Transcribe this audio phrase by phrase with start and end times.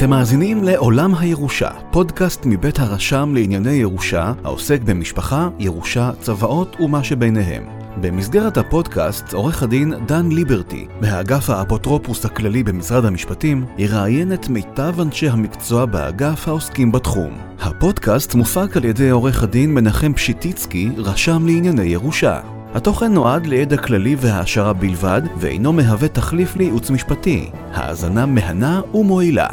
[0.00, 7.79] אתם מאזינים לעולם הירושה, פודקאסט מבית הרשם לענייני ירושה, העוסק במשפחה, ירושה, צוואות ומה שביניהם.
[8.00, 15.28] במסגרת הפודקאסט, עורך הדין דן ליברטי, מהאגף האפוטרופוס הכללי במשרד המשפטים, יראיין את מיטב אנשי
[15.28, 17.38] המקצוע באגף העוסקים בתחום.
[17.58, 22.40] הפודקאסט מופק על ידי עורך הדין מנחם פשיטיצקי, רשם לענייני ירושה.
[22.74, 27.50] התוכן נועד לידע כללי והעשרה בלבד, ואינו מהווה תחליף לייעוץ משפטי.
[27.72, 29.48] האזנה מהנה ומועילה.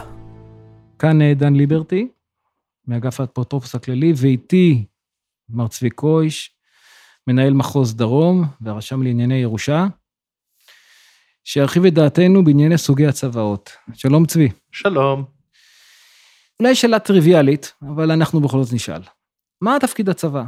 [1.00, 2.08] כאן אה, דן ליברטי,
[2.88, 4.86] מאגף האפוטרופוס הכללי, ואיתי
[5.50, 6.57] מר צבי קויש,
[7.27, 9.86] מנהל מחוז דרום והרשם לענייני ירושה,
[11.44, 13.72] שירחיב את דעתנו בענייני סוגי הצוואות.
[13.94, 14.50] שלום צבי.
[14.72, 15.26] שלום.
[16.59, 19.02] אולי שאלה טריוויאלית, אבל אנחנו בכל זאת נשאל.
[19.62, 20.44] מה תפקיד הצבא?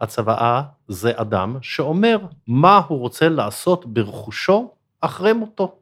[0.00, 5.78] הצוואה זה אדם שאומר מה הוא רוצה לעשות ברכושו אחרי מותו.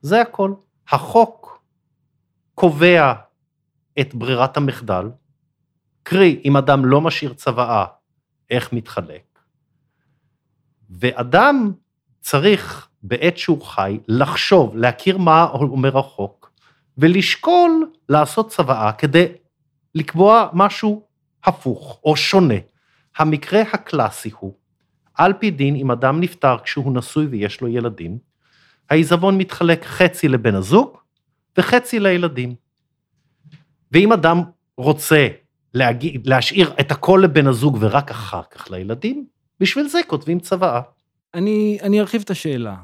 [0.00, 0.52] זה הכל.
[0.88, 1.62] החוק
[2.54, 3.12] קובע
[4.00, 5.10] את ברירת המחדל,
[6.02, 7.84] קרי, אם אדם לא משאיר צוואה,
[8.50, 9.38] איך מתחלק.
[10.90, 11.72] ואדם
[12.20, 16.52] צריך בעת שהוא חי לחשוב, להכיר מה אומר החוק,
[16.98, 19.26] ולשקול לעשות צוואה כדי
[19.94, 21.06] לקבוע משהו
[21.44, 22.54] הפוך או שונה.
[23.16, 24.54] המקרה הקלאסי הוא,
[25.14, 28.18] על פי דין, אם אדם נפטר כשהוא נשוי ויש לו ילדים,
[28.90, 30.98] העיזבון מתחלק חצי לבן הזוג
[31.58, 32.54] וחצי לילדים.
[33.92, 34.42] ואם אדם
[34.76, 35.28] רוצה
[35.76, 39.26] להגיד, להשאיר את הכל לבן הזוג ורק אחר כך לילדים,
[39.60, 40.80] בשביל זה כותבים צוואה.
[41.34, 42.76] אני, אני ארחיב את השאלה.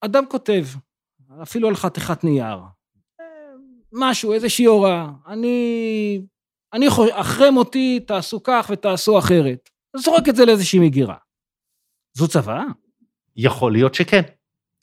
[0.00, 0.64] אדם כותב,
[1.42, 2.58] אפילו על חתיכת נייר,
[3.92, 6.22] משהו, איזושהי הוראה, אני,
[6.72, 9.70] אני חושב, אחרי מותי תעשו כך ותעשו אחרת.
[9.96, 11.16] זורק את זה לאיזושהי מגירה.
[12.14, 12.64] זו צוואה?
[13.36, 14.22] יכול להיות שכן.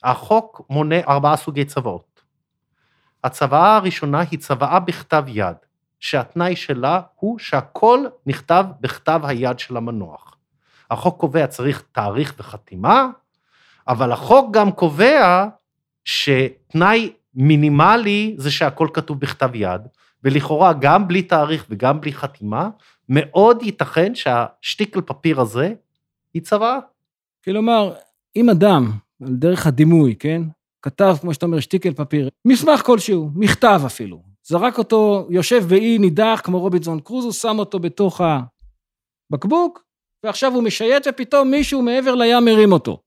[0.04, 2.22] החוק מונה ארבעה סוגי צוואות.
[3.24, 5.56] הצוואה הראשונה היא צוואה בכתב יד,
[6.00, 10.36] שהתנאי שלה הוא שהכל נכתב בכתב היד של המנוח.
[10.92, 13.08] החוק קובע צריך תאריך וחתימה,
[13.88, 15.48] אבל החוק גם קובע
[16.06, 19.82] שתנאי מינימלי זה שהכל כתוב בכתב יד,
[20.24, 22.70] ולכאורה גם בלי תאריך וגם בלי חתימה,
[23.10, 25.74] מאוד ייתכן שהשטיקל פפיר הזה
[26.34, 26.80] היא צוואה.
[27.46, 27.94] כלומר,
[28.36, 28.92] אם אדם,
[29.24, 30.42] על דרך הדימוי, כן,
[30.82, 36.42] כתב, כמו שאתה אומר, שטיקל פפיר, מסמך כלשהו, מכתב אפילו, זרק אותו, יושב באי נידח
[36.44, 38.22] כמו רובינסון קרוזו, שם אותו בתוך
[39.32, 39.84] הבקבוק,
[40.24, 43.02] ועכשיו הוא משייט ופתאום מישהו מעבר לים מרים אותו.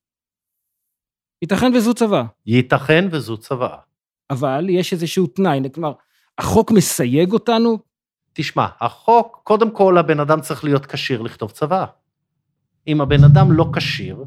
[1.43, 2.25] ייתכן וזו צבא.
[2.47, 3.79] ייתכן וזו צוואה.
[4.31, 5.93] אבל יש איזשהו תנאי, כלומר,
[6.39, 7.79] החוק מסייג אותנו?
[8.33, 11.87] תשמע, החוק, קודם כל הבן אדם צריך להיות כשיר לכתוב צוואה.
[12.87, 14.25] אם הבן אדם לא כשיר,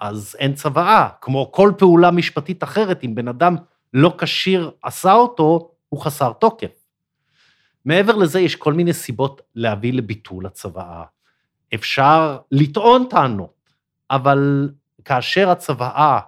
[0.00, 1.08] אז אין צוואה.
[1.20, 3.56] כמו כל פעולה משפטית אחרת, אם בן אדם
[3.92, 6.70] לא כשיר עשה אותו, הוא חסר תוקף.
[7.84, 11.04] מעבר לזה, יש כל מיני סיבות להביא לביטול הצוואה.
[11.74, 13.70] אפשר לטעון טענות,
[14.10, 14.70] אבל
[15.04, 16.20] כאשר הצוואה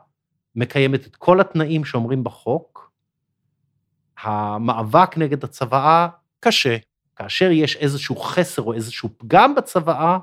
[0.57, 2.93] מקיימת את כל התנאים שאומרים בחוק,
[4.23, 6.09] המאבק נגד הצוואה
[6.41, 6.77] קשה.
[7.17, 10.19] כאשר יש איזשהו חסר או איזשהו פגם בצוואה,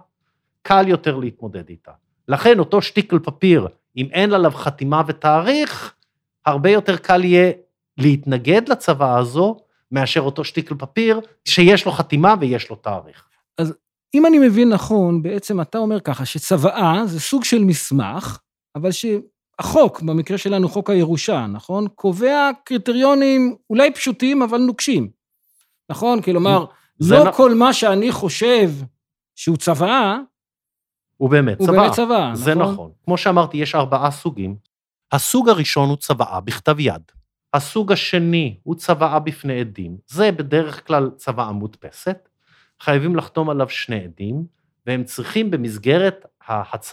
[0.62, 1.92] קל יותר להתמודד איתה.
[2.28, 3.68] לכן אותו שטיקל פפיר,
[3.98, 5.94] אם אין עליו חתימה ותאריך,
[6.46, 7.52] הרבה יותר קל יהיה
[8.02, 9.58] להתנגד לצוואה הזו,
[9.92, 13.26] מאשר אותו שטיקל פפיר, שיש לו חתימה ויש לו תאריך.
[13.58, 13.74] אז
[14.14, 18.40] אם אני מבין נכון, בעצם אתה אומר ככה, שצוואה זה סוג של מסמך,
[18.76, 21.88] אבל שהחוק, במקרה שלנו חוק הירושה, נכון?
[21.96, 25.09] קובע קריטריונים אולי פשוטים, אבל נוקשים.
[25.90, 26.22] נכון?
[26.22, 26.66] כלומר,
[27.00, 27.32] לא נ...
[27.32, 28.70] כל מה שאני חושב
[29.36, 30.18] שהוא צוואה,
[31.18, 31.82] הוא באמת הוא צוואה.
[31.82, 32.74] באמת צוואה, זה נכון?
[32.74, 32.92] נכון.
[33.06, 34.56] כמו שאמרתי, יש ארבעה סוגים.
[35.12, 37.02] הסוג הראשון הוא צוואה בכתב יד.
[37.54, 39.98] הסוג השני הוא צוואה בפני עדים.
[40.08, 42.30] זה בדרך כלל צוואה מודפסת.
[42.82, 44.46] חייבים לחתום עליו שני עדים,
[44.86, 46.26] והם צריכים במסגרת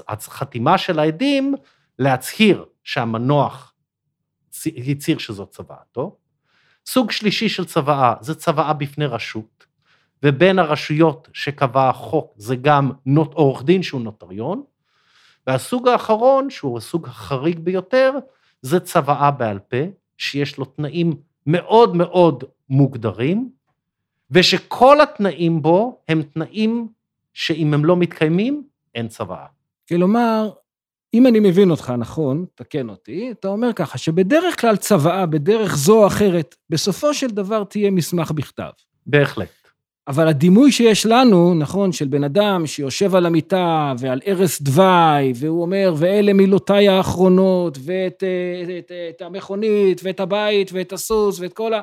[0.08, 1.54] החתימה של העדים
[1.98, 3.72] להצהיר שהמנוח
[4.76, 6.16] הצהיר שזאת צוואתו.
[6.86, 9.66] סוג שלישי של צוואה זה צוואה בפני רשות,
[10.22, 14.62] ובין הרשויות שקבע החוק זה גם נוט, עורך דין שהוא נוטריון,
[15.46, 18.12] והסוג האחרון, שהוא הסוג החריג ביותר,
[18.62, 19.76] זה צוואה בעל פה,
[20.18, 21.12] שיש לו תנאים
[21.46, 23.50] מאוד מאוד מוגדרים,
[24.30, 26.88] ושכל התנאים בו הם תנאים
[27.32, 28.62] שאם הם לא מתקיימים,
[28.94, 29.46] אין צוואה.
[29.88, 30.50] כלומר,
[31.14, 36.02] אם אני מבין אותך נכון, תקן אותי, אתה אומר ככה, שבדרך כלל צוואה, בדרך זו
[36.02, 38.70] או אחרת, בסופו של דבר תהיה מסמך בכתב.
[39.06, 39.48] בהחלט.
[40.08, 45.62] אבל הדימוי שיש לנו, נכון, של בן אדם שיושב על המיטה ועל ערש דווי, והוא
[45.62, 51.74] אומר, ואלה מילותיי האחרונות, ואת את, את, את המכונית, ואת הבית, ואת הסוס, ואת כל
[51.74, 51.80] ה...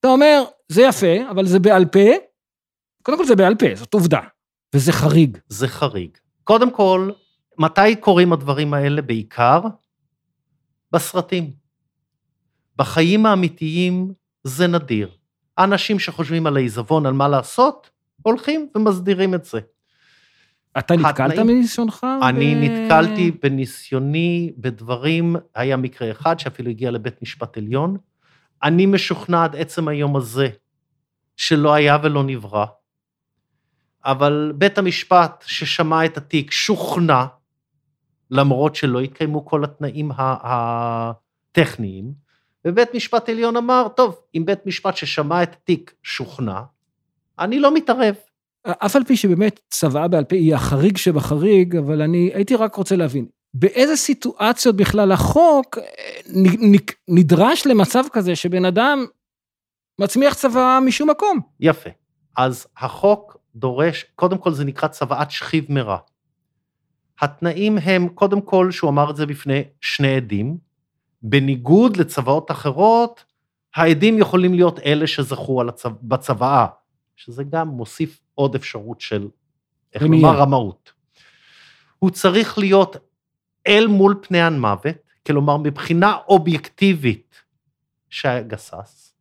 [0.00, 2.08] אתה אומר, זה יפה, אבל זה בעל פה.
[3.02, 4.20] קודם כל זה בעל פה, זאת עובדה,
[4.74, 5.38] וזה חריג.
[5.48, 6.10] זה חריג.
[6.44, 7.10] קודם כל,
[7.58, 9.60] מתי קורים הדברים האלה בעיקר?
[10.92, 11.50] בסרטים.
[12.76, 14.12] בחיים האמיתיים
[14.44, 15.17] זה נדיר.
[15.58, 17.90] האנשים שחושבים על העיזבון, על מה לעשות,
[18.22, 19.60] הולכים ומסדירים את זה.
[20.78, 21.38] אתה נתקלת.
[21.38, 22.06] מניסיונך?
[22.22, 22.58] אני ו...
[22.60, 27.96] נתקלתי בניסיוני בדברים, היה מקרה אחד שאפילו הגיע לבית משפט עליון.
[28.62, 30.48] אני משוכנע עד עצם היום הזה
[31.36, 32.66] שלא היה ולא נברא,
[34.04, 37.24] אבל בית המשפט ששמע את התיק שוכנע,
[38.30, 42.27] למרות שלא התקיימו כל התנאים הטכניים,
[42.68, 46.60] ובית משפט עליון אמר, טוב, אם בית משפט ששמע את התיק שוכנע,
[47.38, 48.14] אני לא מתערב.
[48.66, 52.96] אף על פי שבאמת צוואה בעל פה היא החריג שבחריג, אבל אני הייתי רק רוצה
[52.96, 55.84] להבין, באיזה סיטואציות בכלל החוק אה,
[57.08, 59.06] נדרש למצב כזה שבן אדם
[59.98, 61.40] מצמיח צוואה משום מקום?
[61.60, 61.90] יפה.
[62.36, 65.98] אז החוק דורש, קודם כל זה נקרא צוואת שכיב מרע.
[67.20, 70.67] התנאים הם, קודם כל, שהוא אמר את זה בפני שני עדים,
[71.22, 73.24] בניגוד לצוואות אחרות,
[73.74, 75.88] העדים יכולים להיות אלה שזכו הצו...
[76.02, 76.66] בצוואה,
[77.16, 79.28] שזה גם מוסיף עוד אפשרות של,
[79.94, 80.92] איך לומר, רמאות.
[81.98, 82.96] הוא צריך להיות
[83.66, 87.42] אל מול פני המוות, כלומר מבחינה אובייקטיבית
[88.10, 89.14] שהיה גסס,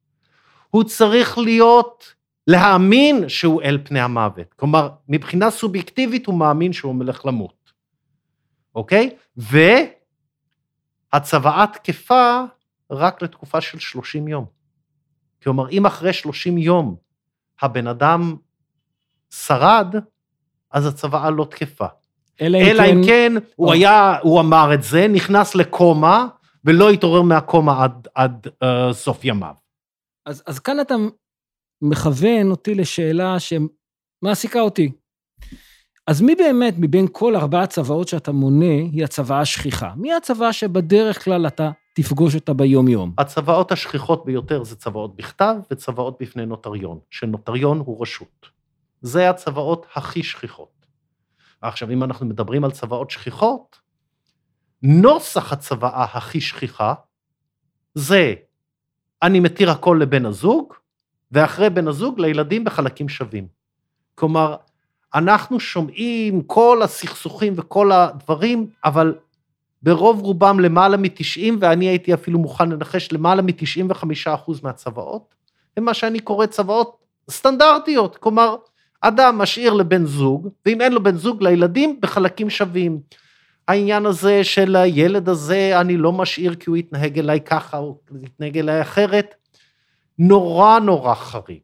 [0.69, 2.13] הוא צריך להיות,
[2.47, 4.53] להאמין שהוא אל פני המוות.
[4.53, 7.73] כלומר, מבחינה סובייקטיבית הוא מאמין שהוא הולך למות,
[8.75, 9.09] אוקיי?
[11.13, 12.43] והצוואה תקפה
[12.91, 14.45] רק לתקופה של 30 יום.
[15.43, 16.95] כלומר, אם אחרי 30 יום
[17.61, 18.35] הבן אדם
[19.29, 19.95] שרד,
[20.71, 21.85] אז הצוואה לא תקפה.
[22.41, 26.27] אלא, אלא אם כן, כן הוא היה, הוא אמר את זה, נכנס לקומה,
[26.65, 29.55] ולא התעורר מהקומה עד, עד uh, סוף ימיו.
[30.25, 30.95] אז, אז כאן אתה
[31.81, 34.91] מכוון אותי לשאלה שמעסיקה אותי.
[36.07, 39.93] אז מי באמת, מבין כל ארבע הצוואות שאתה מונה, היא הצוואה השכיחה?
[39.95, 43.13] מי הצוואה שבדרך כלל אתה תפגוש אותה ביום-יום?
[43.17, 48.49] הצוואות השכיחות ביותר זה צוואות בכתב וצוואות בפני נוטריון, שנוטריון הוא רשות.
[49.01, 50.85] זה הצוואות הכי שכיחות.
[51.61, 53.79] עכשיו, אם אנחנו מדברים על צוואות שכיחות,
[54.83, 56.93] נוסח הצוואה הכי שכיחה
[57.95, 58.33] זה
[59.21, 60.73] אני מתיר הכל לבן הזוג,
[61.31, 63.47] ואחרי בן הזוג לילדים בחלקים שווים.
[64.15, 64.55] כלומר,
[65.15, 69.15] אנחנו שומעים כל הסכסוכים וכל הדברים, אבל
[69.81, 75.35] ברוב רובם למעלה מ-90, ואני הייתי אפילו מוכן לנחש למעלה מ-95% מהצוואות,
[75.77, 76.97] הם מה שאני קורא צוואות
[77.29, 78.55] סטנדרטיות, כלומר,
[79.01, 82.99] אדם משאיר לבן זוג, ואם אין לו בן זוג, לילדים בחלקים שווים.
[83.67, 88.57] העניין הזה של הילד הזה, אני לא משאיר כי הוא יתנהג אליי ככה, או יתנהג
[88.57, 89.35] אליי אחרת,
[90.19, 91.61] נורא נורא חריג.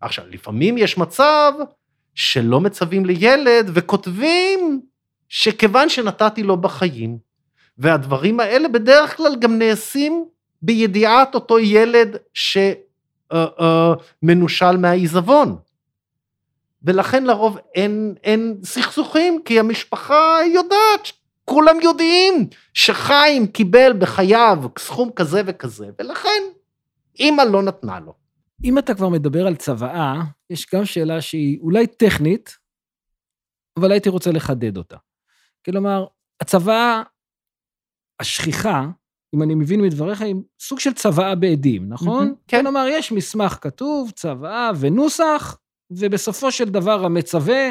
[0.00, 1.52] עכשיו, לפעמים יש מצב
[2.16, 4.80] שלא מצווים לילד וכותבים
[5.28, 7.18] שכיוון שנתתי לו בחיים,
[7.78, 10.24] והדברים האלה בדרך כלל גם נעשים
[10.62, 12.16] בידיעת אותו ילד
[13.32, 15.56] שמנושל uh, uh, מהעיזבון.
[16.82, 21.12] ולכן לרוב אין, אין סכסוכים, כי המשפחה יודעת,
[21.44, 26.42] כולם יודעים שחיים קיבל בחייו סכום כזה וכזה, ולכן
[27.18, 28.14] אימא לא נתנה לו.
[28.64, 32.56] אם אתה כבר מדבר על צוואה, יש גם שאלה שהיא אולי טכנית,
[33.78, 34.96] אבל הייתי רוצה לחדד אותה.
[35.64, 36.06] כלומר,
[36.40, 37.02] הצוואה
[38.20, 38.86] השכיחה,
[39.34, 42.28] אם אני מבין מדבריך, היא סוג של צוואה בעדים, נכון?
[42.28, 42.62] Mm-hmm, כן.
[42.62, 45.58] כלומר, יש מסמך כתוב, צוואה ונוסח,
[45.90, 47.70] ובסופו של דבר המצווה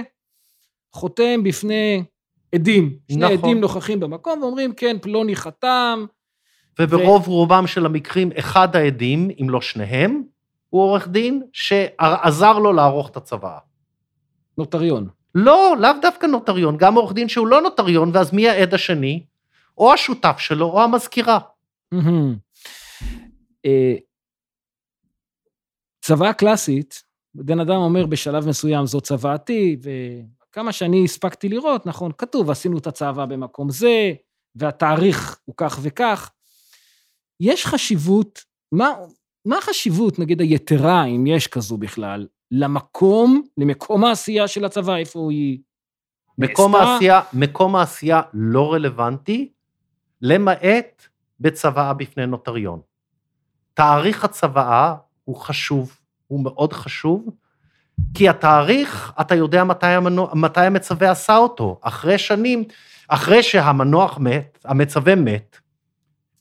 [0.93, 2.03] חותם בפני
[2.55, 2.97] עדים.
[3.11, 3.37] שני נכון.
[3.37, 6.05] עדים נוכחים במקום ואומרים, כן, פלוני חתם.
[6.79, 7.31] וברוב ו...
[7.31, 10.23] רובם של המקרים, אחד העדים, אם לא שניהם,
[10.75, 13.57] הוא עורך דין שעזר לו לערוך את הצוואה.
[14.57, 15.09] נוטריון.
[15.35, 19.25] לא, לאו דווקא נוטריון, גם עורך דין שהוא לא נוטריון, ואז מי העד השני?
[19.77, 21.39] או השותף שלו או המזכירה.
[23.65, 23.95] אה,
[26.01, 27.03] צוואה קלאסית,
[27.35, 32.87] בן אדם אומר בשלב מסוים זו צוואתי, וכמה שאני הספקתי לראות, נכון, כתוב עשינו את
[32.87, 34.13] הצוואה במקום זה,
[34.55, 36.31] והתאריך הוא כך וכך.
[37.39, 38.93] יש חשיבות, מה,
[39.45, 45.59] מה החשיבות, נגיד, היתרה, אם יש כזו בכלל, למקום, למקום העשייה של הצבא, איפה היא
[46.37, 49.49] מקום העשייה, מקום העשייה לא רלוונטי,
[50.21, 51.07] למעט
[51.39, 52.79] בצוואה בפני נוטריון.
[53.73, 55.97] תאריך הצוואה הוא חשוב,
[56.27, 57.29] הוא מאוד חשוב,
[58.13, 61.79] כי התאריך, אתה יודע מתי, המנוע, מתי המצווה עשה אותו.
[61.81, 62.63] אחרי שנים,
[63.07, 65.57] אחרי שהמנוח מת, המצווה מת,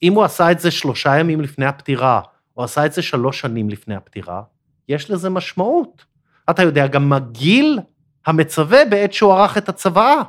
[0.03, 2.21] אם הוא עשה את זה שלושה ימים לפני הפטירה,
[2.57, 4.43] או עשה את זה שלוש שנים לפני הפטירה,
[4.89, 6.05] יש לזה משמעות.
[6.51, 7.79] אתה יודע גם מה גיל
[8.27, 10.23] המצווה בעת שהוא ערך את הצוואה.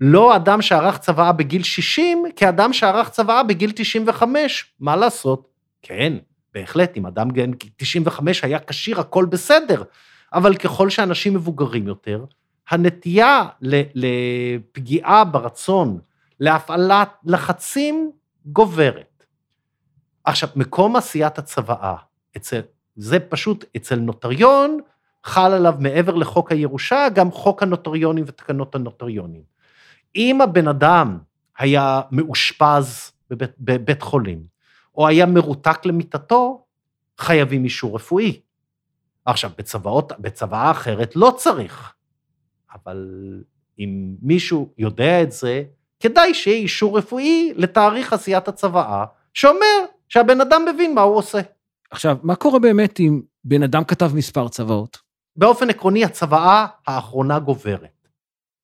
[0.00, 4.74] לא אדם שערך צוואה בגיל 60, כאדם שערך צוואה בגיל 95.
[4.80, 5.48] מה לעשות?
[5.82, 6.12] כן,
[6.54, 9.82] בהחלט, אם אדם גיל 95 היה כשיר, הכל בסדר.
[10.32, 12.24] אבל ככל שאנשים מבוגרים יותר,
[12.70, 13.44] הנטייה
[13.94, 15.98] לפגיעה ברצון,
[16.40, 18.10] להפעלת לחצים,
[18.46, 19.09] גוברת.
[20.24, 21.96] עכשיו, מקום עשיית הצוואה,
[22.36, 22.60] אצל,
[22.96, 24.78] זה פשוט, אצל נוטריון,
[25.24, 29.42] חל עליו מעבר לחוק הירושה, גם חוק הנוטריונים ותקנות הנוטריונים.
[30.16, 31.18] אם הבן אדם
[31.58, 34.42] היה מאושפז בבית, בבית חולים,
[34.94, 36.64] או היה מרותק למיטתו,
[37.18, 38.40] חייבים אישור רפואי.
[39.24, 41.94] עכשיו, בצוואות, בצוואה אחרת לא צריך,
[42.74, 43.06] אבל
[43.78, 45.62] אם מישהו יודע את זה,
[46.00, 51.40] כדאי שיהיה אישור רפואי לתאריך עשיית הצוואה, שאומר שהבן אדם מבין מה הוא עושה.
[51.90, 54.98] עכשיו, מה קורה באמת אם בן אדם כתב מספר צוואות?
[55.36, 58.08] באופן עקרוני, הצוואה האחרונה גוברת.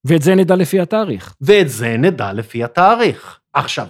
[0.05, 1.35] ואת זה נדע לפי התאריך.
[1.41, 3.41] ואת זה נדע לפי התאריך.
[3.53, 3.87] עכשיו,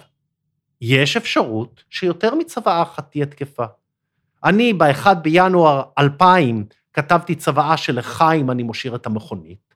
[0.81, 3.65] יש אפשרות שיותר מצוואה אחת תהיה תקפה.
[4.45, 9.75] אני ב-1 בינואר 2000 כתבתי צוואה שלחיים אני מושאיר את המכונית,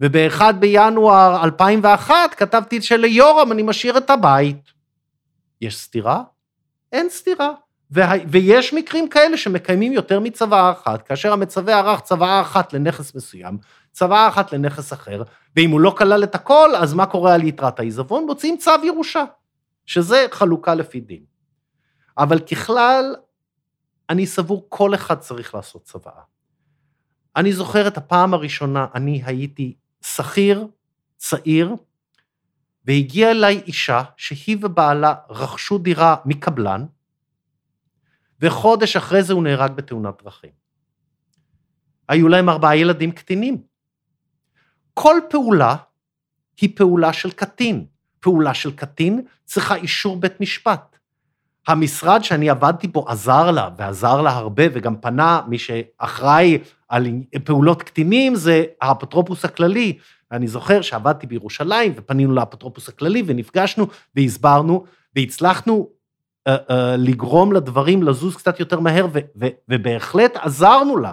[0.00, 4.72] וב-1 בינואר 2001 כתבתי שליורם אני משאיר את הבית.
[5.60, 6.22] יש סתירה?
[6.96, 7.52] אין סתירה.
[8.30, 13.58] ויש מקרים כאלה שמקיימים יותר מצוואה אחת, כאשר המצווה ערך צוואה אחת לנכס מסוים,
[13.92, 15.22] צוואה אחת לנכס אחר,
[15.56, 18.26] ואם הוא לא כלל את הכל, אז מה קורה על יתרת העיזבון?
[18.26, 19.24] מוציאים צו ירושה,
[19.86, 21.24] שזה חלוקה לפי דין.
[22.18, 23.16] אבל ככלל,
[24.10, 26.22] אני סבור כל אחד צריך לעשות צוואה.
[27.36, 30.66] אני זוכר את הפעם הראשונה, אני הייתי שכיר,
[31.16, 31.74] צעיר,
[32.86, 36.86] והגיעה אליי אישה שהיא ובעלה רכשו דירה מקבלן,
[38.40, 40.50] וחודש אחרי זה הוא נהרג בתאונת דרכים.
[42.08, 43.62] היו להם ארבעה ילדים קטינים.
[44.94, 45.76] כל פעולה
[46.60, 47.86] היא פעולה של קטין.
[48.20, 50.98] פעולה של קטין צריכה אישור בית משפט.
[51.68, 57.06] המשרד שאני עבדתי בו עזר לה, ועזר לה הרבה, וגם פנה, מי שאחראי על
[57.44, 59.98] פעולות קטינים זה האפוטרופוס הכללי.
[60.32, 64.84] אני זוכר שעבדתי בירושלים, ופנינו לאפוטרופוס הכללי, ונפגשנו, והסברנו,
[65.16, 65.90] והצלחנו
[66.48, 71.12] uh, uh, לגרום לדברים לזוז קצת יותר מהר, ו- ו- ובהחלט עזרנו לה.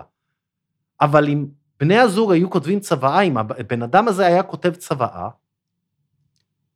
[1.01, 1.45] אבל אם
[1.79, 5.29] בני הזוג היו כותבים צוואה, אם הבן אדם הזה היה כותב צוואה,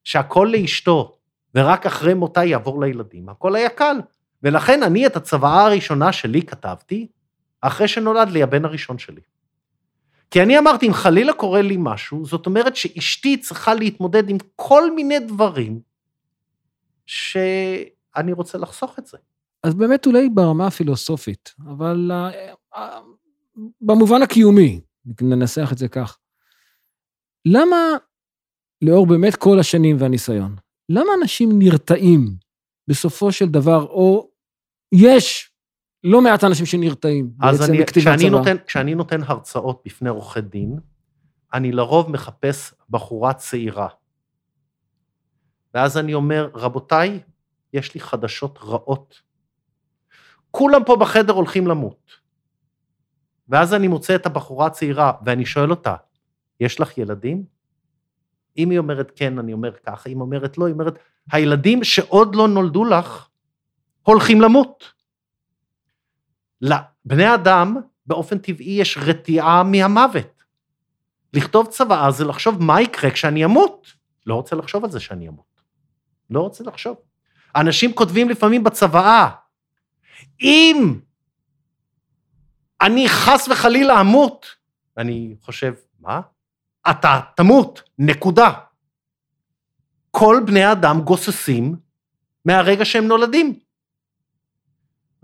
[0.03, 1.17] שהכל לאשתו,
[1.55, 3.97] ורק אחרי מותה יעבור לילדים, הכל היה קל.
[4.43, 7.07] ולכן אני את הצוואה הראשונה שלי כתבתי,
[7.61, 9.21] אחרי שנולד לי הבן הראשון שלי.
[10.31, 14.91] כי אני אמרתי, אם חלילה קורה לי משהו, זאת אומרת שאשתי צריכה להתמודד עם כל
[14.95, 15.79] מיני דברים
[17.05, 19.17] שאני רוצה לחסוך את זה.
[19.63, 22.79] אז באמת אולי ברמה הפילוסופית, אבל uh, uh,
[23.81, 24.81] במובן הקיומי,
[25.21, 26.17] ננסח את זה כך,
[27.45, 27.77] למה,
[28.81, 30.55] לאור באמת כל השנים והניסיון,
[30.89, 32.35] למה אנשים נרתעים
[32.87, 34.29] בסופו של דבר, או
[34.91, 35.46] יש
[36.07, 38.29] לא מעט אנשים שנרתעים בעצם אני, בכתיבת צבא.
[38.29, 40.79] נותן, כשאני נותן הרצאות בפני עורכי דין,
[41.53, 43.87] אני לרוב מחפש בחורה צעירה.
[45.73, 47.19] ואז אני אומר, רבותיי,
[47.73, 49.21] יש לי חדשות רעות.
[50.51, 52.11] כולם פה בחדר הולכים למות.
[53.49, 55.95] ואז אני מוצא את הבחורה הצעירה, ואני שואל אותה,
[56.59, 57.43] יש לך ילדים?
[58.57, 60.99] אם היא אומרת כן, אני אומר ככה, אם היא אומרת לא, היא אומרת,
[61.31, 63.27] הילדים שעוד לא נולדו לך,
[64.03, 64.96] הולכים למות.
[66.61, 70.43] לבני אדם, באופן טבעי, יש רתיעה מהמוות.
[71.33, 73.93] לכתוב צוואה זה לחשוב מה יקרה כשאני אמות.
[74.25, 75.61] לא רוצה לחשוב על זה שאני אמות.
[76.29, 76.97] לא רוצה לחשוב.
[77.55, 79.29] אנשים כותבים לפעמים בצוואה,
[80.41, 80.99] אם
[82.81, 84.45] אני חס וחלילה אמות,
[84.97, 86.21] אני חושב, מה?
[86.89, 88.53] אתה תמות, נקודה.
[90.11, 91.75] כל בני האדם גוססים
[92.45, 93.59] מהרגע שהם נולדים.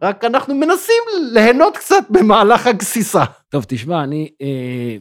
[0.03, 3.23] רק אנחנו מנסים ליהנות קצת במהלך הגסיסה.
[3.49, 4.29] טוב, תשמע, אני...
[4.41, 4.97] אה,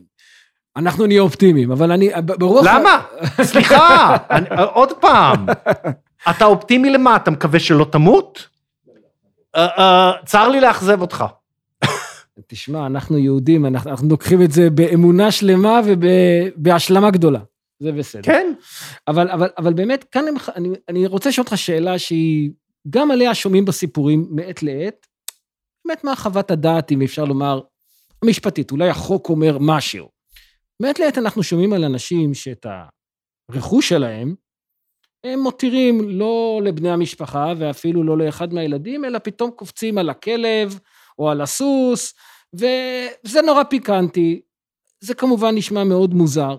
[0.76, 2.11] אנחנו נהיה אופטימיים, אבל אני...
[2.25, 2.66] ברוח...
[2.66, 3.02] למה?
[3.52, 5.47] סליחה, אני, עוד פעם.
[6.30, 7.16] אתה אופטימי למה?
[7.16, 8.49] אתה מקווה שלא תמות?
[9.56, 9.82] Uh, uh,
[10.25, 11.25] צר לי לאכזב אותך.
[12.47, 17.40] תשמע, אנחנו יהודים, אנחנו, אנחנו לוקחים את זה באמונה שלמה ובהשלמה גדולה.
[17.80, 18.23] זה בסדר.
[18.23, 18.52] כן.
[19.09, 20.25] אבל, אבל, אבל באמת, כאן
[20.56, 22.50] אני, אני רוצה לשאול אותך שאלה שהיא,
[22.90, 25.06] גם עליה שומעים בסיפורים מעת לעת,
[25.86, 27.60] באמת מה חוות הדעת, אם אפשר לומר,
[28.22, 30.08] המשפטית, אולי החוק אומר משהו.
[30.82, 32.66] מעת לעת אנחנו שומעים על אנשים שאת
[33.50, 34.34] הרכוש שלהם,
[35.24, 40.78] הם מותירים לא לבני המשפחה ואפילו לא לאחד מהילדים, אלא פתאום קופצים על הכלב
[41.18, 42.14] או על הסוס,
[42.54, 44.40] וזה נורא פיקנטי.
[45.00, 46.56] זה כמובן נשמע מאוד מוזר,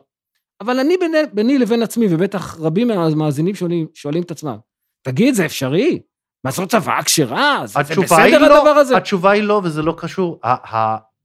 [0.61, 4.57] אבל אני ביני, ביני לבין עצמי, ובטח רבים מהמאזינים שואלים, שואלים את עצמם,
[5.01, 5.99] תגיד, זה אפשרי?
[6.43, 7.61] מה זאת צוואה כשרה?
[7.65, 8.97] זה, בסדר לא, הדבר הזה?
[8.97, 10.41] התשובה היא לא, וזה לא קשור.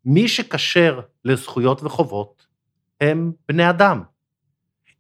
[0.05, 2.47] מי שכשר לזכויות וחובות
[3.01, 4.03] הם בני אדם.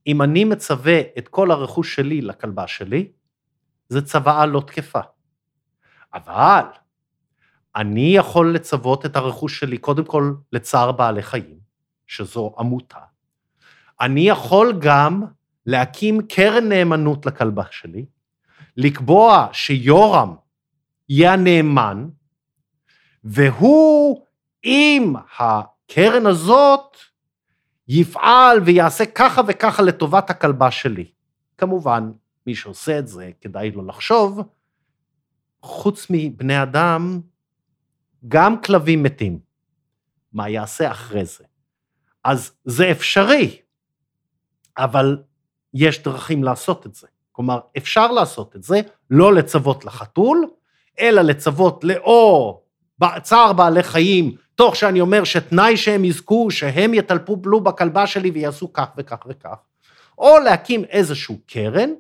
[0.07, 3.13] אם אני מצווה את כל הרכוש שלי לכלבה שלי,
[3.89, 5.01] זו צוואה לא תקפה.
[6.15, 6.63] אבל
[7.77, 11.59] אני יכול לצוות את הרכוש שלי קודם כל לצער בעלי חיים,
[12.07, 12.99] שזו עמותה.
[14.01, 15.23] אני יכול גם
[15.67, 18.07] להקים קרן נאמנות לכלבה שלי,
[18.79, 20.35] לקבוע שיורם
[21.09, 22.09] יהיה הנאמן,
[23.25, 24.27] והוא,
[24.63, 26.97] עם הקרן הזאת,
[27.89, 31.11] יפעל ויעשה ככה וככה לטובת הכלבה שלי.
[31.59, 32.13] כמובן,
[32.47, 34.41] מי שעושה את זה, כדאי לו לחשוב,
[35.63, 37.21] חוץ מבני אדם,
[38.29, 39.39] גם כלבים מתים.
[40.33, 41.45] מה יעשה אחרי זה?
[42.25, 43.61] אז זה אפשרי,
[44.79, 45.23] אבל
[45.75, 47.07] יש דרכים לעשות את זה.
[47.38, 48.80] כלומר, אפשר לעשות את זה,
[49.11, 50.47] לא לצוות לחתול,
[51.00, 52.61] אלא לצוות לאו
[53.23, 58.73] צער בעלי חיים, תוך שאני אומר שתנאי שהם יזכו, שהם יטלפו בלו בכלבה שלי ויעשו
[58.73, 59.57] כך וכך וכך,
[60.18, 61.90] או להקים איזשהו קרן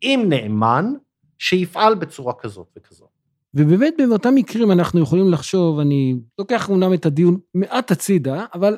[0.00, 0.92] עם נאמן
[1.38, 3.08] שיפעל בצורה כזאת וכזאת.
[3.54, 8.76] ובאמת באותם מקרים אנחנו יכולים לחשוב, אני לוקח אומנם את הדיון מעט הצידה, אבל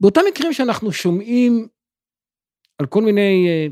[0.00, 1.68] באותם מקרים שאנחנו שומעים
[2.78, 3.66] על כל מיני, אה,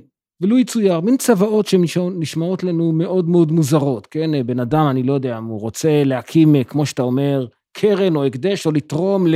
[0.45, 4.47] ולו יצויר, מין צוואות שנשמעות לנו מאוד מאוד מוזרות, כן?
[4.47, 8.73] בן אדם, אני לא יודע, הוא רוצה להקים, כמו שאתה אומר, קרן או הקדש או
[8.73, 9.27] לתרום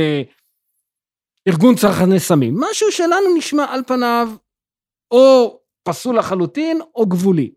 [1.47, 2.55] לארגון צרכני סמים.
[2.59, 4.29] משהו שלנו נשמע על פניו
[5.11, 7.51] או פסול לחלוטין או גבולי.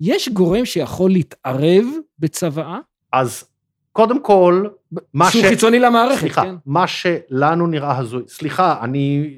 [0.00, 1.84] יש גורם שיכול להתערב
[2.18, 2.78] בצוואה?
[3.12, 3.44] אז
[3.92, 4.66] קודם כל,
[5.14, 5.46] מה שהוא ש...
[5.46, 6.54] חיצוני למערכת, סליחה, כן?
[6.66, 9.36] מה שלנו נראה הזוי, סליחה, אני,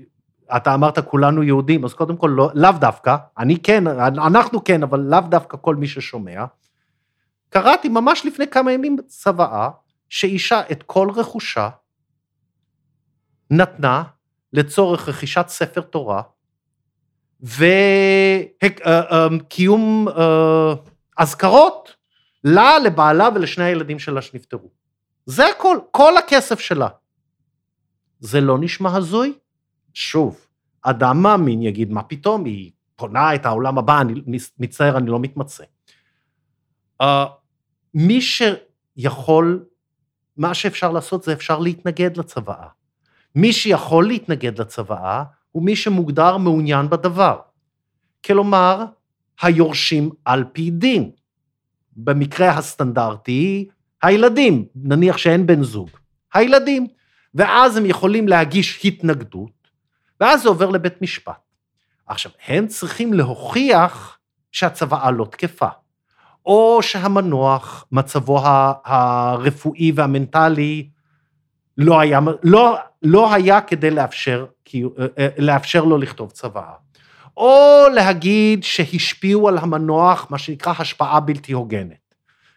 [0.57, 5.01] אתה אמרת כולנו יהודים, אז קודם כל לא, לאו דווקא, אני כן, אנחנו כן, אבל
[5.01, 6.45] לאו דווקא כל מי ששומע.
[7.51, 9.71] קראתי ממש לפני כמה ימים צוואה,
[10.09, 11.69] שאישה את כל רכושה
[13.51, 14.03] נתנה
[14.53, 16.23] לצורך רכישת ספר תורה
[19.41, 20.75] וקיום אה,
[21.17, 21.97] אזכרות
[22.45, 24.71] לה, לבעלה ולשני הילדים שלה שנפטרו.
[25.27, 26.89] זה הכל, כל הכסף שלה.
[28.21, 29.35] זה לא נשמע הזוי?
[29.99, 30.47] שוב,
[30.83, 34.15] אדם מאמין יגיד, מה פתאום, היא פונה את העולם הבא, אני
[34.59, 35.65] מצטער, אני לא מתמצא.
[37.03, 37.07] Uh,
[37.95, 39.65] מי שיכול,
[40.37, 42.69] מה שאפשר לעשות זה אפשר להתנגד לצוואה.
[43.35, 47.39] מי שיכול להתנגד לצוואה הוא מי שמוגדר מעוניין בדבר.
[48.25, 48.85] כלומר,
[49.43, 51.11] היורשים על פי דין.
[51.97, 53.69] במקרה הסטנדרטי,
[54.03, 55.91] הילדים, נניח שאין בן זוג,
[56.35, 56.87] הילדים,
[57.35, 59.58] ואז הם יכולים להגיש התנגדות,
[60.21, 61.41] ואז זה עובר לבית משפט.
[62.07, 64.19] עכשיו, הם צריכים להוכיח
[64.53, 65.69] שהצוואה לא תקפה,
[66.47, 68.41] או שהמנוח, מצבו
[68.85, 70.89] הרפואי והמנטלי,
[71.79, 74.81] לא היה, לא, לא היה כדי לאפשר, אה,
[75.19, 76.73] אה, לאפשר לו לכתוב צוואה.
[77.37, 82.15] או להגיד שהשפיעו על המנוח, מה שנקרא השפעה בלתי הוגנת.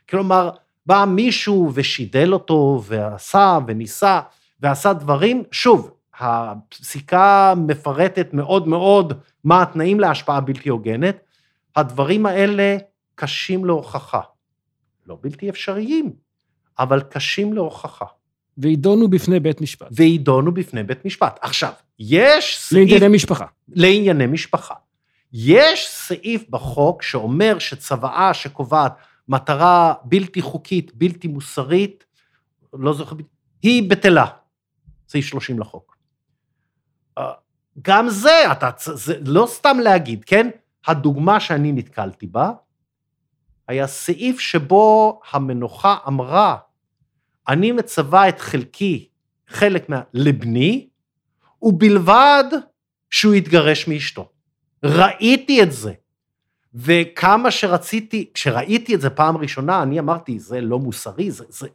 [0.10, 0.50] כלומר,
[0.86, 4.20] בא מישהו ושידל אותו, ועשה וניסה,
[4.60, 11.18] ועשה דברים, שוב, הפסיקה מפרטת מאוד מאוד מה התנאים להשפעה בלתי הוגנת,
[11.76, 12.78] הדברים האלה
[13.16, 14.22] קשים להוכחה.
[15.08, 16.14] לא בלתי אפשריים,
[16.80, 18.06] אבל קשים להוכחה.
[18.58, 19.88] ויידונו בפני בית משפט.
[19.92, 21.40] ויידונו בפני בית משפט.
[21.42, 22.90] עכשיו, יש סעיף...
[22.90, 23.46] לענייני משפחה.
[23.70, 24.74] לענייני משפחה.
[25.34, 28.94] יש סעיף בחוק שאומר שצוואה שקובעת
[29.28, 32.04] מטרה בלתי חוקית, בלתי מוסרית,
[32.74, 33.16] לא זוכר,
[33.62, 34.26] היא בטלה.
[35.10, 35.91] סעיף 30 לחוק.
[37.22, 37.32] אה,
[37.82, 40.50] גם זה, אתה, זה לא סתם להגיד, כן?
[40.88, 42.52] הדוגמה שאני נתקלתי בה,
[43.68, 46.58] היה סעיף שבו המנוחה אמרה,
[47.48, 49.08] אני מצווה את חלקי,
[49.48, 50.02] חלק מה...
[50.14, 50.88] לבני,
[51.62, 52.44] ובלבד
[53.10, 54.30] שהוא יתגרש מאשתו.
[54.84, 55.94] ראיתי את זה.
[56.74, 61.46] וכמה שרציתי, כשראיתי את זה פעם ראשונה, אני אמרתי, זה לא מוסרי, זה...
[61.50, 61.68] זה...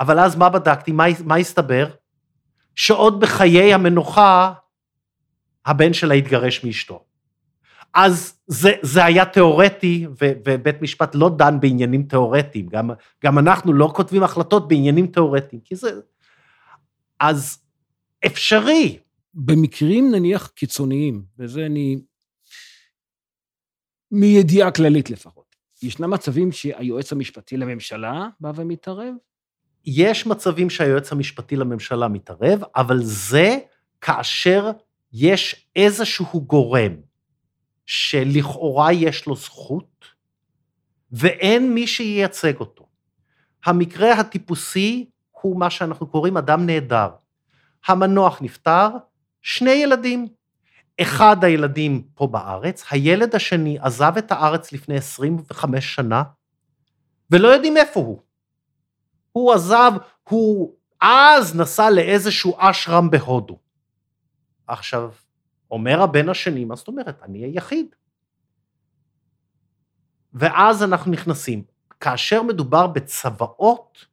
[0.00, 0.92] אבל אז מה בדקתי?
[0.92, 1.86] מה, מה הסתבר?
[2.76, 4.52] שעוד בחיי המנוחה,
[5.66, 7.04] הבן שלה התגרש מאשתו.
[7.94, 12.66] אז זה, זה היה תיאורטי, ו, ובית משפט לא דן בעניינים תיאורטיים.
[12.68, 12.90] גם,
[13.24, 15.90] גם אנחנו לא כותבים החלטות בעניינים תיאורטיים, כי זה...
[17.20, 17.58] אז
[18.26, 18.98] אפשרי.
[19.38, 21.96] במקרים נניח קיצוניים, וזה אני...
[24.10, 29.14] מידיעה כללית לפחות, ישנם מצבים שהיועץ המשפטי לממשלה בא ומתערב?
[29.86, 33.58] יש מצבים שהיועץ המשפטי לממשלה מתערב, אבל זה
[34.00, 34.70] כאשר
[35.12, 36.92] יש איזשהו גורם
[37.86, 40.04] שלכאורה יש לו זכות,
[41.12, 42.86] ואין מי שייצג אותו.
[43.64, 47.08] המקרה הטיפוסי הוא מה שאנחנו קוראים אדם נעדר.
[47.86, 48.88] המנוח נפטר,
[49.42, 50.26] שני ילדים.
[51.00, 56.22] אחד הילדים פה בארץ, הילד השני עזב את הארץ לפני 25 שנה,
[57.30, 58.25] ולא יודעים איפה הוא.
[59.36, 59.92] הוא עזב,
[60.28, 63.58] הוא אז נסע לאיזשהו אשרם בהודו.
[64.66, 65.10] עכשיו,
[65.70, 67.22] אומר הבן השני, מה זאת אומרת?
[67.22, 67.86] אני היחיד.
[70.34, 71.62] ואז אנחנו נכנסים.
[72.00, 74.06] כאשר מדובר בצוואות,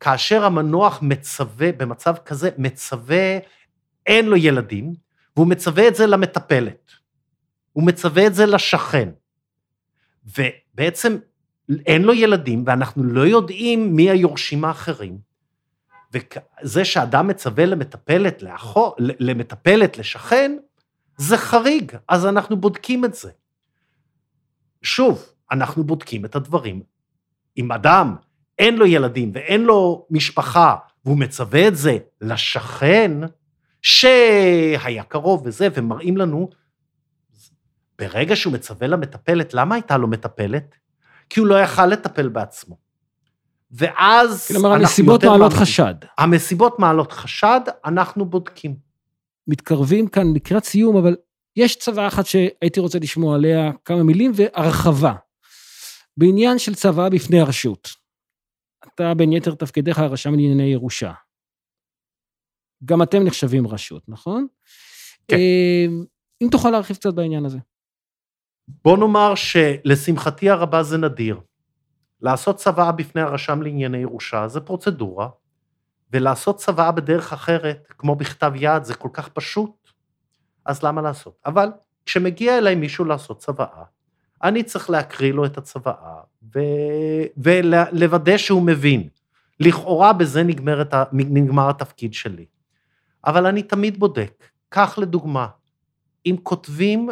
[0.00, 3.38] כאשר המנוח מצווה, במצב כזה, מצווה,
[4.06, 4.94] אין לו ילדים,
[5.36, 6.90] והוא מצווה את זה למטפלת.
[7.72, 9.08] הוא מצווה את זה לשכן.
[10.24, 11.16] ובעצם
[11.86, 15.18] אין לו ילדים, ואנחנו לא יודעים מי היורשים האחרים.
[16.12, 20.56] וזה שאדם מצווה למטפלת, לאחור, למטפלת, לשכן,
[21.16, 23.30] זה חריג, אז אנחנו בודקים את זה.
[24.82, 26.82] שוב, אנחנו בודקים את הדברים.
[27.56, 28.16] אם אדם
[28.58, 33.12] אין לו ילדים ואין לו משפחה, והוא מצווה את זה לשכן,
[33.82, 36.50] שהיה קרוב וזה, ומראים לנו,
[37.98, 40.74] ברגע שהוא מצווה למטפלת, למה הייתה לו מטפלת?
[41.30, 42.76] כי הוא לא יכל לטפל בעצמו.
[43.70, 44.48] ואז...
[44.48, 45.94] כלומר, הנסיבות מעלות חשד.
[46.18, 48.76] המסיבות מעלות חשד, אנחנו בודקים.
[49.46, 51.16] מתקרבים כאן לקראת סיום, אבל
[51.56, 55.14] יש צוואה אחת שהייתי רוצה לשמוע עליה כמה מילים, והרחבה.
[56.16, 57.88] בעניין של צוואה בפני הרשות.
[58.86, 61.12] אתה בין יתר תפקידיך הרשם לענייני ירושה.
[62.84, 64.46] גם אתם נחשבים רשות, נכון?
[65.28, 65.36] כן.
[65.36, 65.86] אה,
[66.42, 67.58] אם תוכל להרחיב קצת בעניין הזה.
[68.84, 71.40] בוא נאמר שלשמחתי הרבה זה נדיר.
[72.20, 75.28] לעשות צוואה בפני הרשם לענייני ירושה זה פרוצדורה,
[76.12, 79.90] ולעשות צוואה בדרך אחרת, כמו בכתב יד, זה כל כך פשוט,
[80.64, 81.38] אז למה לעשות?
[81.46, 81.68] אבל
[82.06, 83.82] כשמגיע אליי מישהו לעשות צוואה,
[84.42, 86.20] אני צריך להקריא לו את הצוואה
[86.54, 86.58] ו...
[87.36, 89.08] ולוודא שהוא מבין.
[89.60, 91.04] לכאורה בזה נגמר, ה...
[91.12, 92.46] נגמר התפקיד שלי.
[93.24, 94.44] אבל אני תמיד בודק.
[94.68, 95.46] קח לדוגמה,
[96.26, 97.08] אם כותבים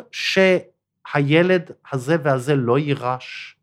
[1.12, 3.56] שהילד הזה והזה לא יירש,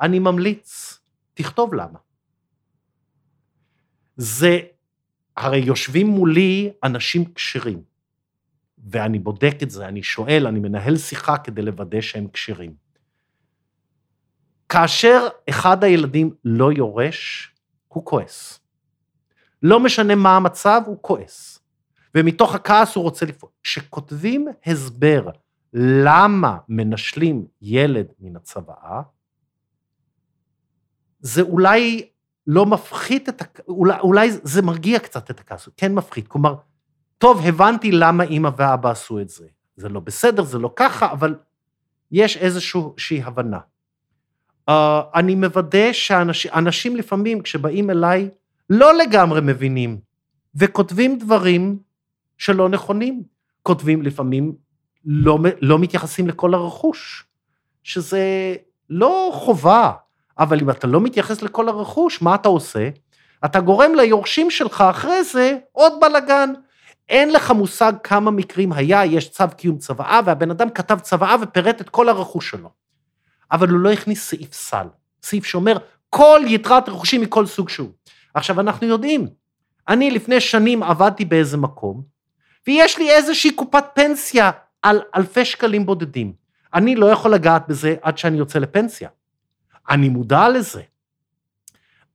[0.00, 0.98] אני ממליץ,
[1.34, 1.98] תכתוב למה.
[4.16, 4.60] זה,
[5.36, 7.82] הרי יושבים מולי אנשים כשרים,
[8.78, 12.74] ואני בודק את זה, אני שואל, אני מנהל שיחה כדי לוודא שהם כשרים.
[14.68, 17.52] כאשר אחד הילדים לא יורש,
[17.88, 18.60] הוא כועס.
[19.62, 21.58] לא משנה מה המצב, הוא כועס.
[22.14, 23.52] ומתוך הכעס הוא רוצה לפעול.
[23.62, 25.28] כשכותבים הסבר
[25.74, 29.02] למה מנשלים ילד מן הצוואה,
[31.20, 32.08] זה אולי
[32.46, 33.60] לא מפחית את, הכ...
[33.68, 36.28] אולי, אולי זה מרגיע קצת את הכעס, כן מפחית.
[36.28, 36.54] כלומר,
[37.18, 39.46] טוב, הבנתי למה אימא ואבא עשו את זה.
[39.76, 41.34] זה לא בסדר, זה לא ככה, אבל
[42.12, 43.58] יש איזושהי הבנה.
[44.70, 44.72] Uh,
[45.14, 48.30] אני מוודא שאנשים לפעמים, כשבאים אליי,
[48.70, 50.00] לא לגמרי מבינים,
[50.54, 51.78] וכותבים דברים
[52.38, 53.22] שלא נכונים.
[53.62, 54.54] כותבים לפעמים,
[55.06, 57.24] לא, לא מתייחסים לכל הרכוש,
[57.82, 58.54] שזה
[58.90, 59.92] לא חובה,
[60.38, 62.88] אבל אם אתה לא מתייחס לכל הרכוש, מה אתה עושה?
[63.44, 66.52] אתה גורם ליורשים שלך אחרי זה עוד בלאגן.
[67.08, 71.80] אין לך מושג כמה מקרים היה, יש צו קיום צוואה, והבן אדם כתב צוואה ופירט
[71.80, 72.70] את כל הרכוש שלו.
[73.52, 74.86] אבל הוא לא הכניס סעיף סל,
[75.22, 75.76] סעיף שאומר
[76.10, 77.90] כל יתרת רכושים מכל סוג שהוא.
[78.34, 79.26] עכשיו, אנחנו יודעים,
[79.88, 82.02] אני לפני שנים עבדתי באיזה מקום,
[82.66, 84.50] ויש לי איזושהי קופת פנסיה
[84.84, 86.32] על אלפי שקלים בודדים.
[86.74, 89.08] אני לא יכול לגעת בזה עד שאני יוצא לפנסיה.
[89.90, 90.82] אני מודע לזה.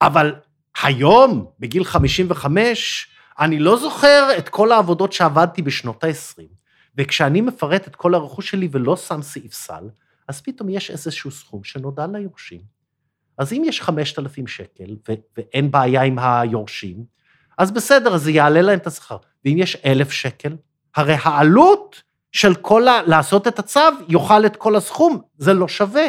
[0.01, 0.35] אבל
[0.83, 3.07] היום, בגיל 55,
[3.39, 6.41] אני לא זוכר את כל העבודות שעבדתי בשנות ה-20,
[6.97, 9.83] וכשאני מפרט את כל הרכוש שלי ולא שם סעיף סל,
[10.27, 12.61] אז פתאום יש איזשהו סכום שנודע ליורשים.
[13.37, 17.03] אז אם יש 5,000 שקל ו- ואין בעיה עם היורשים,
[17.57, 19.17] אז בסדר, אז זה יעלה להם את השכר.
[19.45, 20.55] ואם יש 1,000 שקל,
[20.95, 23.01] הרי העלות של כל ה...
[23.01, 26.07] לעשות את הצו יאכל את כל הסכום, זה לא שווה.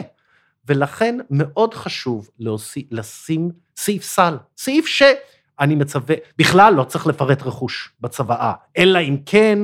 [0.66, 7.90] ולכן מאוד חשוב להוציא, לשים סעיף סל, סעיף שאני מצווה, בכלל לא צריך לפרט רכוש
[8.00, 9.58] בצוואה, אלא אם כן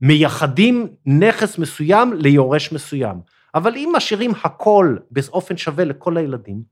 [0.00, 3.20] מייחדים נכס מסוים ליורש מסוים.
[3.54, 6.62] אבל אם משאירים הכל באופן שווה לכל הילדים,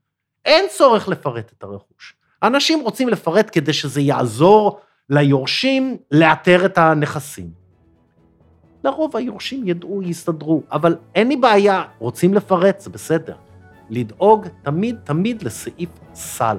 [0.45, 2.15] אין צורך לפרט את הרכוש.
[2.43, 4.79] אנשים רוצים לפרט כדי שזה יעזור
[5.09, 7.62] ליורשים לאתר את הנכסים.
[8.83, 13.35] לרוב היורשים ידעו, יסתדרו, אבל אין לי בעיה, רוצים לפרט, זה בסדר.
[13.89, 16.57] לדאוג תמיד תמיד לסעיף סל,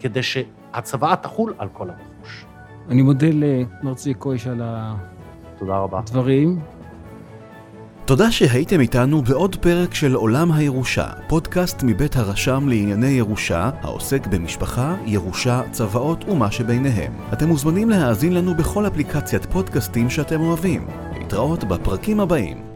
[0.00, 2.44] כדי שהצוואה תחול על כל הרכוש.
[2.88, 4.62] אני מודה למר צבי קויש על
[5.58, 5.98] תודה רבה.
[5.98, 6.60] הדברים.
[8.06, 14.96] תודה שהייתם איתנו בעוד פרק של עולם הירושה, פודקאסט מבית הרשם לענייני ירושה, העוסק במשפחה,
[15.06, 17.12] ירושה, צוואות ומה שביניהם.
[17.32, 20.86] אתם מוזמנים להאזין לנו בכל אפליקציית פודקאסטים שאתם אוהבים.
[21.24, 22.73] להתראות בפרקים הבאים.